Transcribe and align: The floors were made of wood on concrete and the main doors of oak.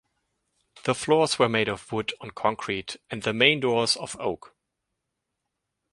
The 0.85 0.95
floors 0.95 1.37
were 1.37 1.47
made 1.47 1.67
of 1.69 1.91
wood 1.91 2.11
on 2.21 2.31
concrete 2.31 2.97
and 3.11 3.21
the 3.21 3.33
main 3.33 3.59
doors 3.59 3.95
of 3.95 4.17
oak. 4.19 4.55